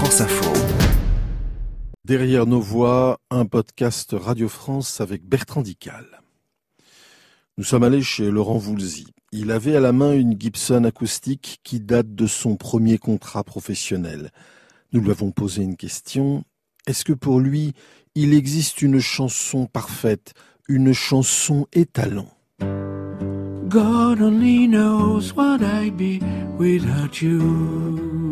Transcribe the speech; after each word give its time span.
France 0.00 0.22
Info. 0.22 0.50
Derrière 2.06 2.46
nos 2.46 2.62
voix, 2.62 3.20
un 3.30 3.44
podcast 3.44 4.16
Radio 4.18 4.48
France 4.48 4.98
avec 5.02 5.28
Bertrand 5.28 5.60
Dical. 5.60 6.22
Nous 7.58 7.64
sommes 7.64 7.82
allés 7.82 8.00
chez 8.00 8.30
Laurent 8.30 8.56
Voulzy. 8.56 9.08
Il 9.30 9.50
avait 9.50 9.76
à 9.76 9.80
la 9.80 9.92
main 9.92 10.14
une 10.14 10.40
Gibson 10.40 10.84
acoustique 10.84 11.60
qui 11.64 11.80
date 11.80 12.14
de 12.14 12.26
son 12.26 12.56
premier 12.56 12.96
contrat 12.96 13.44
professionnel. 13.44 14.30
Nous 14.94 15.02
lui 15.02 15.10
avons 15.10 15.32
posé 15.32 15.62
une 15.62 15.76
question. 15.76 16.44
Est-ce 16.86 17.04
que 17.04 17.12
pour 17.12 17.38
lui, 17.38 17.74
il 18.14 18.32
existe 18.32 18.80
une 18.80 19.00
chanson 19.00 19.66
parfaite, 19.66 20.32
une 20.66 20.94
chanson 20.94 21.66
étalon? 21.74 22.26
God 23.68 24.22
only 24.22 24.66
knows 24.66 25.34
what 25.36 25.58
I'd 25.60 25.94
be 25.94 26.22
without 26.58 27.20
you. 27.20 28.29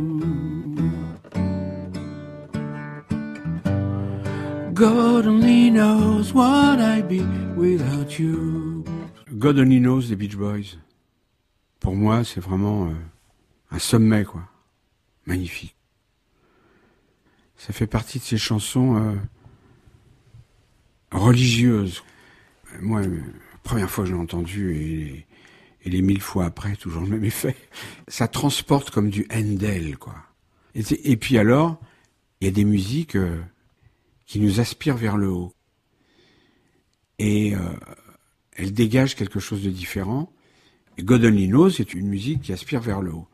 God 4.78 5.26
only 5.26 5.70
knows 5.72 6.32
what 6.32 6.78
I'd 6.78 7.08
be 7.08 7.22
without 7.56 8.16
you. 8.16 8.84
God 9.36 9.58
Only 9.58 9.80
Knows 9.80 10.02
des 10.02 10.14
Beach 10.14 10.36
Boys. 10.36 10.78
Pour 11.80 11.96
moi, 11.96 12.22
c'est 12.22 12.38
vraiment 12.38 12.86
euh, 12.86 12.94
un 13.72 13.80
sommet, 13.80 14.24
quoi. 14.24 14.48
Magnifique. 15.26 15.74
Ça 17.56 17.72
fait 17.72 17.88
partie 17.88 18.20
de 18.20 18.24
ces 18.24 18.38
chansons 18.38 18.96
euh, 18.96 19.16
religieuses. 21.10 22.04
Moi, 22.80 23.02
la 23.02 23.08
première 23.64 23.90
fois 23.90 24.04
que 24.04 24.10
je 24.10 24.14
l'ai 24.14 24.20
entendu 24.20 24.76
et, 24.76 25.26
les 25.90 26.02
mille 26.02 26.20
fois 26.20 26.44
après, 26.44 26.76
toujours 26.76 27.02
le 27.02 27.08
même 27.08 27.24
effet. 27.24 27.56
Ça 28.06 28.28
transporte 28.28 28.90
comme 28.90 29.10
du 29.10 29.26
Handel, 29.32 29.98
quoi. 29.98 30.14
Et 30.74 31.16
puis 31.16 31.36
alors, 31.36 31.80
il 32.40 32.44
y 32.44 32.48
a 32.48 32.52
des 32.52 32.64
musiques 32.64 33.16
euh, 33.16 33.40
qui 34.28 34.38
nous 34.40 34.60
aspirent 34.60 34.98
vers 34.98 35.16
le 35.16 35.30
haut. 35.30 35.52
Et 37.18 37.56
euh, 37.56 37.58
elle 38.52 38.72
dégage 38.72 39.16
quelque 39.16 39.40
chose 39.40 39.64
de 39.64 39.70
différent. 39.70 40.30
Et 40.98 41.02
God 41.02 41.24
Only 41.24 41.50
c'est 41.72 41.94
une 41.94 42.06
musique 42.06 42.42
qui 42.42 42.52
aspire 42.52 42.80
vers 42.80 43.00
le 43.00 43.12
haut. 43.12 43.26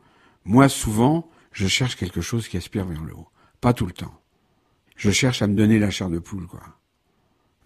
Moi, 0.45 0.69
souvent, 0.69 1.29
je 1.51 1.67
cherche 1.67 1.97
quelque 1.97 2.21
chose 2.21 2.47
qui 2.47 2.57
aspire 2.57 2.85
vers 2.85 3.03
le 3.03 3.13
haut. 3.13 3.27
Pas 3.59 3.73
tout 3.73 3.85
le 3.85 3.91
temps. 3.91 4.21
Je 4.95 5.11
cherche 5.11 5.41
à 5.41 5.47
me 5.47 5.55
donner 5.55 5.79
la 5.79 5.91
chair 5.91 6.09
de 6.09 6.17
poule, 6.17 6.47
quoi. 6.47 6.63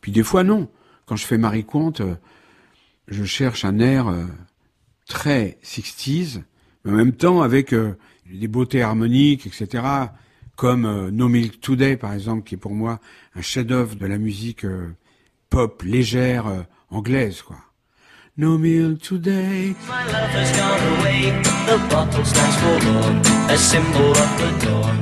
Puis 0.01 0.11
des 0.11 0.23
fois, 0.23 0.43
non. 0.43 0.69
Quand 1.05 1.15
je 1.15 1.25
fais 1.25 1.37
Marie 1.37 1.65
Conte, 1.65 2.01
euh, 2.01 2.15
je 3.07 3.23
cherche 3.25 3.63
un 3.63 3.77
air 3.77 4.07
euh, 4.07 4.25
très 5.07 5.59
60s, 5.63 6.41
mais 6.83 6.91
en 6.91 6.95
même 6.95 7.13
temps 7.13 7.41
avec 7.43 7.75
des 8.25 8.47
beautés 8.47 8.81
harmoniques, 8.81 9.45
etc. 9.45 9.83
Comme 10.59 10.85
euh, 10.85 11.09
No 11.09 11.29
Milk 11.29 11.61
Today, 11.61 11.95
par 11.95 12.13
exemple, 12.13 12.43
qui 12.43 12.55
est 12.55 12.57
pour 12.57 12.73
moi 12.73 12.99
un 13.33 13.41
chef-d'œuvre 13.41 13.95
de 13.95 14.05
la 14.05 14.17
musique 14.17 14.65
euh, 14.65 14.93
pop 15.49 15.81
légère 15.83 16.47
euh, 16.47 16.63
anglaise, 16.89 17.41
quoi. 17.43 17.55
No 18.37 18.57
Milk 18.57 19.01
Today. 19.01 19.67
My 19.69 20.11
love 20.11 20.35
has 20.35 20.51
gone 20.57 20.99
away. 20.99 21.31
The 21.65 21.89
bottle 21.89 22.25
stands 22.25 22.57
forlorn, 22.57 23.21
a 23.47 23.55
symbol 23.55 24.11
of 24.11 24.37
the 24.37 24.65
dawn. 24.65 24.99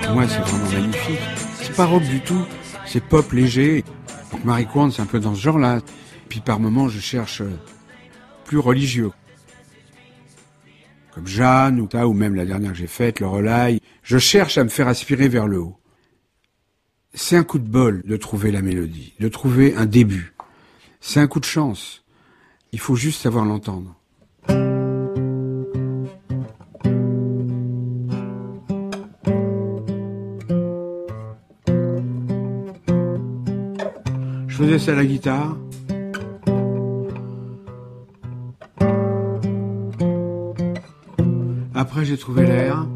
Pour 0.00 0.14
moi, 0.14 0.28
c'est 0.28 0.38
vraiment 0.38 0.70
magnifique. 0.70 1.18
C'est 1.60 1.74
pas 1.74 1.86
rock 1.86 2.04
du 2.04 2.20
tout, 2.20 2.46
c'est 2.86 3.02
pop 3.02 3.32
léger. 3.32 3.82
Donc 4.30 4.44
Marie 4.44 4.68
Quant, 4.72 4.92
c'est 4.92 5.02
un 5.02 5.06
peu 5.06 5.18
dans 5.18 5.34
ce 5.34 5.40
genre-là. 5.40 5.80
Puis 6.28 6.38
par 6.38 6.60
moments, 6.60 6.88
je 6.88 7.00
cherche 7.00 7.40
euh, 7.40 7.50
plus 8.44 8.58
religieux. 8.58 9.10
Comme 11.14 11.26
Jeanne, 11.26 11.80
ou, 11.80 12.12
même 12.12 12.34
la 12.34 12.44
dernière 12.44 12.72
que 12.72 12.78
j'ai 12.78 12.86
faite, 12.86 13.20
le 13.20 13.26
Relay. 13.26 13.80
Je 14.02 14.18
cherche 14.18 14.58
à 14.58 14.64
me 14.64 14.68
faire 14.68 14.88
aspirer 14.88 15.28
vers 15.28 15.46
le 15.46 15.58
haut. 15.58 15.76
C'est 17.14 17.36
un 17.36 17.42
coup 17.42 17.58
de 17.58 17.68
bol 17.68 18.02
de 18.04 18.16
trouver 18.16 18.52
la 18.52 18.62
mélodie, 18.62 19.14
de 19.18 19.28
trouver 19.28 19.74
un 19.74 19.86
début. 19.86 20.32
C'est 21.00 21.18
un 21.18 21.26
coup 21.26 21.40
de 21.40 21.44
chance. 21.44 22.04
Il 22.72 22.78
faut 22.78 22.94
juste 22.94 23.20
savoir 23.20 23.44
l'entendre. 23.44 23.96
Je 34.46 34.56
faisais 34.56 34.78
ça 34.78 34.92
à 34.92 34.94
la 34.94 35.06
guitare. 35.06 35.56
Après, 41.90 42.04
j'ai 42.04 42.16
trouvé 42.16 42.46
l'air. 42.46 42.86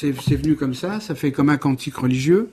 C'est 0.00 0.36
venu 0.36 0.56
comme 0.56 0.72
ça, 0.72 1.00
ça 1.00 1.14
fait 1.14 1.30
comme 1.30 1.50
un 1.50 1.58
cantique 1.58 1.96
religieux. 1.96 2.48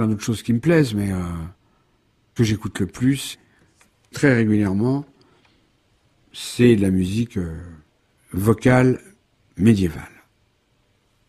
Plein 0.00 0.08
d'autres 0.08 0.24
choses 0.24 0.42
qui 0.42 0.54
me 0.54 0.60
plaisent, 0.60 0.94
mais 0.94 1.12
euh, 1.12 1.20
que 2.34 2.42
j'écoute 2.42 2.80
le 2.80 2.86
plus, 2.86 3.38
très 4.12 4.34
régulièrement, 4.34 5.04
c'est 6.32 6.74
de 6.74 6.80
la 6.80 6.90
musique 6.90 7.36
euh, 7.36 7.60
vocale 8.32 8.98
médiévale. 9.58 10.08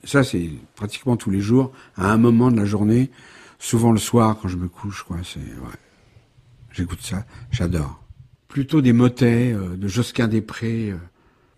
Ça, 0.06 0.24
c'est 0.24 0.50
pratiquement 0.76 1.18
tous 1.18 1.32
les 1.32 1.42
jours, 1.42 1.74
à 1.98 2.14
un 2.14 2.18
moment 2.18 2.50
de 2.50 2.56
la 2.56 2.64
journée, 2.64 3.12
souvent 3.60 3.92
le 3.92 3.98
soir 3.98 4.38
quand 4.42 4.48
je 4.48 4.56
me 4.56 4.70
couche, 4.70 5.04
quoi. 5.04 5.18
C'est 5.22 5.40
ouais. 5.40 5.78
J'écoute 6.72 7.02
ça, 7.02 7.26
j'adore. 7.52 8.02
Plutôt 8.48 8.82
des 8.82 8.94
motets 8.94 9.52
euh, 9.52 9.76
de 9.76 9.90
Josquin 9.90 10.30
des 10.30 10.42
Prés, 10.42 10.92
euh, 10.92 10.98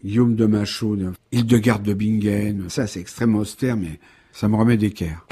Guillaume 0.03 0.33
de 0.33 0.47
Machaut, 0.47 0.95
de 0.95 1.11
Hildegarde 1.31 1.83
de 1.83 1.93
Bingen. 1.93 2.71
Ça, 2.71 2.87
c'est 2.87 3.01
extrêmement 3.01 3.37
austère, 3.37 3.77
mais 3.77 3.99
ça 4.31 4.47
me 4.47 4.55
remet 4.55 4.77
d'équerre. 4.77 5.27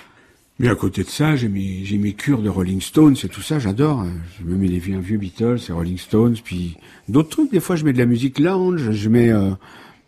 Mais 0.61 0.69
à 0.69 0.75
côté 0.75 1.03
de 1.03 1.09
ça, 1.09 1.35
j'ai 1.35 1.47
mes, 1.47 1.83
j'ai 1.85 1.97
mes 1.97 2.13
cures 2.13 2.43
de 2.43 2.49
Rolling 2.49 2.81
Stones 2.81 3.15
et 3.23 3.27
tout 3.27 3.41
ça, 3.41 3.57
j'adore. 3.57 4.05
Je 4.39 4.45
me 4.45 4.55
mets 4.55 4.67
les 4.67 4.77
vieux, 4.77 5.17
Beatles, 5.17 5.57
et 5.67 5.71
Rolling 5.71 5.97
Stones, 5.97 6.35
puis 6.43 6.77
d'autres 7.09 7.29
trucs. 7.29 7.51
Des 7.51 7.59
fois, 7.59 7.75
je 7.75 7.83
mets 7.83 7.93
de 7.93 7.97
la 7.97 8.05
musique 8.05 8.37
lounge, 8.37 8.91
je 8.91 9.09
mets, 9.09 9.31
euh, 9.31 9.49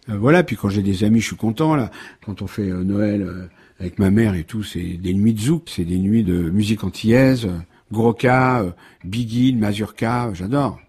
euh, 0.10 0.16
voilà. 0.16 0.44
Puis 0.44 0.56
quand 0.56 0.70
j'ai 0.70 0.84
des 0.84 1.04
amis, 1.04 1.22
je 1.22 1.26
suis 1.26 1.36
content 1.36 1.76
là. 1.76 1.90
Quand 2.24 2.44
on 2.44 2.48
fait 2.48 2.70
euh, 2.70 2.84
Noël 2.84 3.50
avec 3.80 3.98
ma 3.98 4.12
mère 4.12 4.36
et 4.36 4.44
tout, 4.44 4.62
c'est 4.62 4.98
des 4.98 5.16
nuits 5.16 5.34
de 5.34 5.40
zouk, 5.40 5.64
c'est 5.66 5.86
des 5.86 5.98
nuits 5.98 6.24
de 6.24 6.52
musique 6.52 6.84
antillaise, 6.84 7.50
Groka, 7.92 8.76
Biggie, 9.04 9.56
Mazurka, 9.56 10.34
j'adore. 10.36 10.80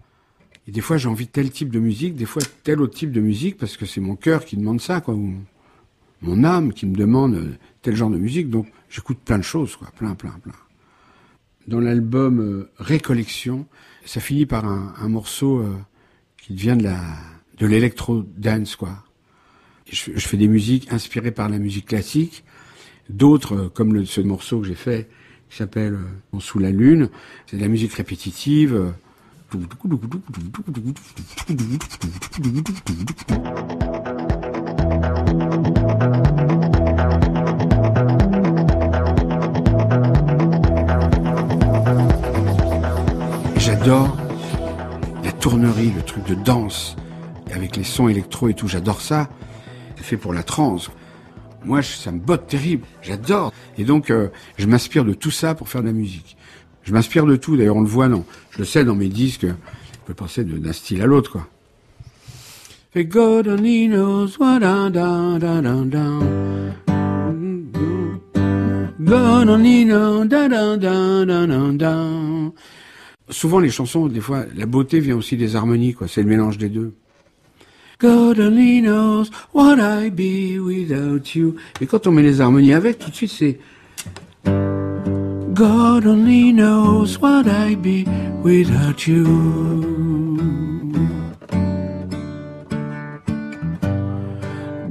Et 0.67 0.71
des 0.71 0.81
fois, 0.81 0.97
j'ai 0.97 1.09
envie 1.09 1.25
tel 1.25 1.49
type 1.49 1.71
de 1.71 1.79
musique, 1.79 2.15
des 2.15 2.25
fois 2.25 2.43
tel 2.63 2.81
autre 2.81 2.93
type 2.93 3.11
de 3.11 3.19
musique, 3.19 3.57
parce 3.57 3.77
que 3.77 3.87
c'est 3.87 3.99
mon 3.99 4.15
cœur 4.15 4.45
qui 4.45 4.57
demande 4.57 4.79
ça, 4.79 5.01
quoi. 5.01 5.17
Mon 6.21 6.43
âme 6.43 6.73
qui 6.73 6.85
me 6.85 6.95
demande 6.95 7.57
tel 7.81 7.95
genre 7.95 8.09
de 8.09 8.17
musique. 8.17 8.49
Donc, 8.49 8.67
j'écoute 8.89 9.19
plein 9.23 9.37
de 9.37 9.43
choses, 9.43 9.75
quoi. 9.75 9.89
Plein, 9.97 10.15
plein, 10.15 10.31
plein. 10.43 10.53
Dans 11.67 11.79
l'album 11.79 12.39
euh, 12.39 12.69
Récollection, 12.77 13.65
ça 14.05 14.19
finit 14.19 14.45
par 14.45 14.65
un, 14.65 15.07
morceau 15.07 15.59
euh, 15.59 15.75
qui 16.37 16.53
devient 16.53 16.77
de 17.57 17.65
l'électro 17.65 18.23
dance, 18.37 18.75
quoi. 18.75 19.03
Je, 19.91 20.11
fais 20.19 20.37
des 20.37 20.47
musiques 20.47 20.91
inspirées 20.91 21.31
par 21.31 21.47
la 21.47 21.59
musique 21.59 21.87
classique, 21.87 22.43
d'autres 23.09 23.55
euh, 23.55 23.69
comme 23.69 24.05
ce 24.05 24.21
morceau 24.21 24.61
que 24.61 24.67
j'ai 24.67 24.75
fait 24.75 25.09
qui 25.49 25.57
s'appelle 25.57 25.99
Sous 26.39 26.57
la 26.57 26.71
lune, 26.71 27.09
c'est 27.45 27.57
de 27.57 27.61
la 27.61 27.67
musique 27.67 27.93
répétitive. 27.93 28.93
J'adore 43.85 44.17
la 45.23 45.31
tournerie, 45.31 45.91
le 45.95 46.01
truc 46.01 46.25
de 46.25 46.33
danse, 46.33 46.95
avec 47.53 47.75
les 47.75 47.83
sons 47.83 48.07
électro 48.07 48.49
et 48.49 48.55
tout, 48.55 48.67
j'adore 48.67 48.99
ça. 48.99 49.29
C'est 49.95 50.03
fait 50.03 50.17
pour 50.17 50.33
la 50.33 50.41
trance. 50.41 50.89
Moi, 51.65 51.83
ça 51.83 52.11
me 52.11 52.17
botte 52.17 52.47
terrible, 52.47 52.83
j'adore. 53.03 53.53
Et 53.77 53.83
donc, 53.83 54.09
euh, 54.09 54.29
je 54.57 54.65
m'inspire 54.65 55.05
de 55.05 55.13
tout 55.13 55.29
ça 55.29 55.53
pour 55.53 55.69
faire 55.69 55.81
de 55.81 55.85
la 55.85 55.93
musique. 55.93 56.35
Je 56.81 56.93
m'inspire 56.93 57.27
de 57.27 57.35
tout, 57.35 57.57
d'ailleurs, 57.57 57.75
on 57.75 57.81
le 57.81 57.87
voit, 57.87 58.07
non. 58.07 58.25
Je 58.49 58.57
le 58.57 58.65
sais 58.65 58.83
dans 58.83 58.95
mes 58.95 59.07
disques, 59.07 59.45
je 59.45 59.99
peux 60.07 60.15
passer 60.15 60.43
d'un 60.43 60.73
style 60.73 61.03
à 61.03 61.05
l'autre, 61.05 61.31
quoi. 61.31 61.47
Souvent, 73.29 73.59
les 73.59 73.69
chansons, 73.69 74.07
des 74.07 74.21
fois, 74.21 74.45
la 74.55 74.65
beauté 74.65 74.99
vient 74.99 75.15
aussi 75.15 75.35
des 75.35 75.55
harmonies, 75.55 75.93
quoi. 75.93 76.07
C'est 76.07 76.21
le 76.21 76.29
mélange 76.29 76.57
des 76.57 76.69
deux. 76.69 76.93
God 77.97 78.39
only 78.39 78.81
knows 78.81 79.29
what 79.53 79.79
I'd 79.79 80.15
be 80.15 80.59
without 80.59 81.33
you. 81.33 81.55
Et 81.79 81.87
quand 81.87 82.07
on 82.07 82.11
met 82.11 82.21
les 82.21 82.41
harmonies 82.41 82.73
avec, 82.73 82.99
tout 82.99 83.09
de 83.09 83.15
suite, 83.15 83.31
c'est 83.31 83.59
God 85.53 86.05
only 86.05 86.51
knows 86.51 87.17
what 87.21 87.47
I'd 87.47 87.81
be 87.81 88.05
without 88.43 89.07
you. 89.07 89.23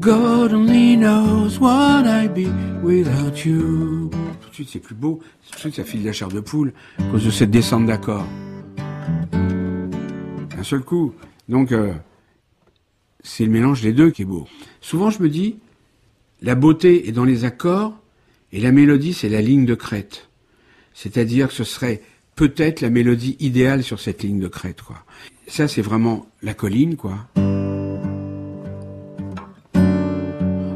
God 0.01 0.53
only 0.53 0.97
knows 0.97 1.61
what 1.61 2.07
I'd 2.07 2.35
be 2.35 2.49
without 2.83 3.45
you. 3.45 4.11
C'est 4.63 4.79
plus 4.79 4.95
beau. 4.95 5.21
Tout 5.49 5.55
de 5.55 5.59
suite, 5.59 5.75
ça 5.75 5.85
file 5.85 6.05
la 6.05 6.13
chair 6.13 6.29
de 6.29 6.41
poule 6.41 6.73
à 6.99 7.03
cause 7.11 7.25
de 7.25 7.31
cette 7.31 7.51
descente 7.51 7.87
d'accords. 7.87 8.27
Un 9.33 10.63
seul 10.63 10.81
coup. 10.81 11.15
Donc, 11.49 11.73
euh, 11.73 11.93
c'est 13.23 13.45
le 13.45 13.51
mélange 13.51 13.83
des 13.83 13.93
deux 13.93 14.11
qui 14.11 14.23
est 14.23 14.27
beau. 14.27 14.47
Souvent, 14.81 15.11
je 15.11 15.23
me 15.23 15.29
dis, 15.29 15.57
la 16.41 16.55
beauté 16.55 17.09
est 17.09 17.13
dans 17.13 17.25
les 17.25 17.45
accords 17.45 17.99
et 18.53 18.61
la 18.61 18.71
mélodie, 18.71 19.13
c'est 19.13 19.29
la 19.29 19.43
ligne 19.43 19.67
de 19.67 19.75
crête. 19.75 20.29
C'est-à-dire 20.93 21.49
que 21.49 21.55
ce 21.55 21.65
serait 21.65 22.03
peut-être 22.37 22.81
la 22.81 22.91
mélodie 22.91 23.37
idéale 23.41 23.83
sur 23.83 23.99
cette 23.99 24.23
ligne 24.23 24.41
de 24.41 24.49
crête, 24.49 24.83
quoi. 24.83 25.05
Ça, 25.49 25.69
c'est 25.69 25.83
vraiment 25.83 26.27
la 26.43 26.55
colline, 26.55 26.97
quoi. 26.97 27.27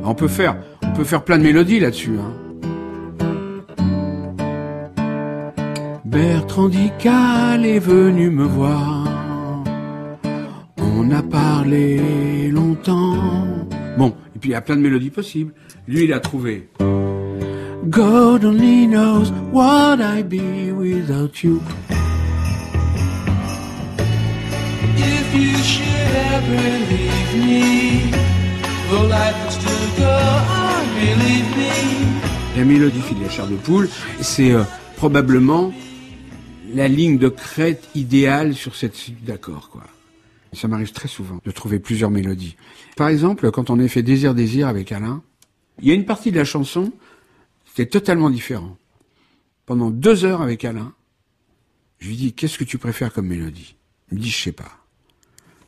On 0.04 0.14
peut 0.14 0.28
faire, 0.28 0.56
on 0.82 0.92
peut 0.94 1.04
faire 1.04 1.22
plein 1.24 1.38
de 1.38 1.42
mélodies 1.42 1.80
là-dessus, 1.80 2.18
hein. 2.18 2.47
Bertrand 6.08 6.70
Dical 6.70 7.66
est 7.66 7.78
venu 7.78 8.30
me 8.30 8.44
voir. 8.44 9.04
On 10.78 11.10
a 11.10 11.22
parlé 11.22 12.48
longtemps. 12.48 13.14
Bon, 13.98 14.14
et 14.34 14.38
puis 14.38 14.50
il 14.50 14.52
y 14.52 14.56
a 14.56 14.62
plein 14.62 14.76
de 14.76 14.80
mélodies 14.80 15.10
possibles. 15.10 15.52
Lui, 15.86 16.04
il 16.04 16.12
a 16.14 16.20
trouvé. 16.20 16.70
God 17.90 18.42
only 18.42 18.86
knows 18.86 19.30
what 19.52 20.00
I'd 20.00 20.30
be 20.30 20.72
without 20.72 21.42
you. 21.44 21.60
If 24.96 25.34
you 25.34 25.56
should 25.58 25.84
ever 26.32 26.78
leave 26.88 27.34
me, 27.36 28.10
though 28.90 29.06
life 29.08 29.36
would 29.44 29.52
still 29.52 29.88
go 29.98 30.08
on, 30.08 30.84
believe 30.94 31.54
me. 31.54 32.56
La 32.56 32.64
mélodie 32.64 33.02
chair 33.28 33.46
de 33.46 33.56
poule, 33.56 33.90
c'est 34.20 34.52
euh, 34.52 34.62
probablement 34.96 35.70
la 36.72 36.88
ligne 36.88 37.18
de 37.18 37.28
crête 37.28 37.88
idéale 37.94 38.54
sur 38.54 38.76
cette 38.76 38.94
suite 38.94 39.24
d'accords, 39.24 39.70
quoi. 39.70 39.84
Ça 40.54 40.66
m'arrive 40.66 40.92
très 40.92 41.08
souvent 41.08 41.40
de 41.44 41.50
trouver 41.50 41.78
plusieurs 41.78 42.10
mélodies. 42.10 42.56
Par 42.96 43.08
exemple, 43.08 43.50
quand 43.50 43.70
on 43.70 43.78
a 43.78 43.88
fait 43.88 44.02
Désir 44.02 44.34
Désir 44.34 44.66
avec 44.66 44.92
Alain, 44.92 45.22
il 45.80 45.88
y 45.88 45.90
a 45.90 45.94
une 45.94 46.06
partie 46.06 46.32
de 46.32 46.38
la 46.38 46.44
chanson, 46.44 46.92
c'était 47.66 47.86
totalement 47.86 48.30
différent. 48.30 48.76
Pendant 49.66 49.90
deux 49.90 50.24
heures 50.24 50.40
avec 50.40 50.64
Alain, 50.64 50.94
je 51.98 52.08
lui 52.08 52.16
dis, 52.16 52.32
qu'est-ce 52.32 52.58
que 52.58 52.64
tu 52.64 52.78
préfères 52.78 53.12
comme 53.12 53.26
mélodie? 53.26 53.76
Il 54.10 54.18
me 54.18 54.22
dit, 54.22 54.30
je 54.30 54.42
sais 54.42 54.52
pas. 54.52 54.78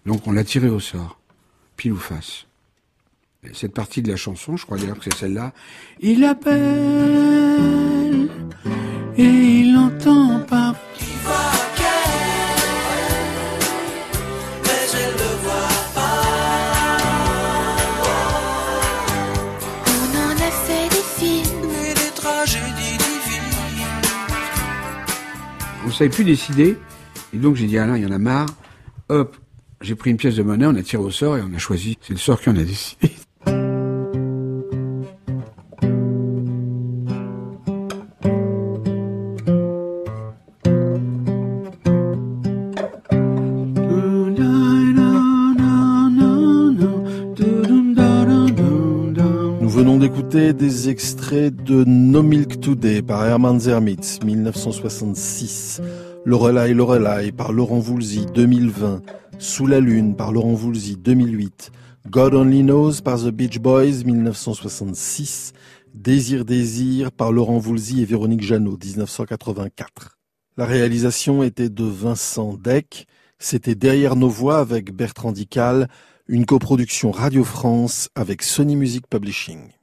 Donc 0.06 0.26
on 0.26 0.32
l'a 0.32 0.44
tiré 0.44 0.68
au 0.68 0.80
sort, 0.80 1.20
pile 1.76 1.92
ou 1.92 1.98
face. 1.98 2.46
Et 3.44 3.54
cette 3.54 3.74
partie 3.74 4.02
de 4.02 4.10
la 4.10 4.16
chanson, 4.16 4.56
je 4.56 4.64
crois 4.64 4.78
d'ailleurs 4.78 4.98
que 4.98 5.04
c'est 5.04 5.14
celle-là, 5.14 5.52
Il 6.00 6.24
appelle 6.24 7.20
et 9.16 9.49
savait 26.00 26.10
plus 26.10 26.24
décider. 26.24 26.78
Et 27.34 27.36
donc 27.36 27.56
j'ai 27.56 27.66
dit 27.66 27.76
Alain, 27.76 27.98
il 27.98 28.02
y 28.02 28.06
en 28.06 28.10
a 28.10 28.16
marre. 28.16 28.46
Hop, 29.10 29.36
j'ai 29.82 29.94
pris 29.94 30.10
une 30.10 30.16
pièce 30.16 30.36
de 30.36 30.42
monnaie, 30.42 30.64
on 30.64 30.74
a 30.74 30.82
tiré 30.82 31.02
au 31.02 31.10
sort 31.10 31.36
et 31.36 31.42
on 31.42 31.52
a 31.54 31.58
choisi. 31.58 31.98
C'est 32.00 32.14
le 32.14 32.18
sort 32.18 32.40
qui 32.40 32.48
en 32.48 32.56
a 32.56 32.62
décidé. 32.62 33.10
Venons 49.70 49.98
d'écouter 49.98 50.52
des 50.52 50.88
extraits 50.88 51.54
de 51.54 51.84
No 51.84 52.24
Milk 52.24 52.58
Today 52.58 53.02
par 53.02 53.24
Herman 53.24 53.60
Zermitz, 53.60 54.18
1966, 54.24 55.80
Lorelai 56.24 56.74
Lorelai 56.74 57.30
par 57.30 57.52
Laurent 57.52 57.78
Voulzy, 57.78 58.26
2020, 58.34 59.02
Sous 59.38 59.68
la 59.68 59.78
Lune 59.78 60.16
par 60.16 60.32
Laurent 60.32 60.54
Voulzy, 60.54 60.96
2008, 60.96 61.70
God 62.10 62.34
Only 62.34 62.62
Knows 62.62 62.94
par 63.04 63.20
The 63.20 63.28
Beach 63.28 63.60
Boys, 63.60 64.02
1966, 64.04 65.52
Désir 65.94 66.44
Désir 66.44 67.12
par 67.12 67.30
Laurent 67.30 67.58
Voulzy 67.58 68.02
et 68.02 68.04
Véronique 68.04 68.42
Jeannot, 68.42 68.76
1984. 68.84 70.18
La 70.56 70.64
réalisation 70.64 71.44
était 71.44 71.70
de 71.70 71.84
Vincent 71.84 72.54
Deck, 72.54 73.06
c'était 73.38 73.76
Derrière 73.76 74.16
nos 74.16 74.28
voix 74.28 74.58
avec 74.58 74.92
Bertrand 74.92 75.30
Dical, 75.30 75.86
une 76.32 76.46
coproduction 76.46 77.10
Radio 77.10 77.42
France 77.42 78.08
avec 78.14 78.44
Sony 78.44 78.76
Music 78.76 79.04
Publishing. 79.08 79.79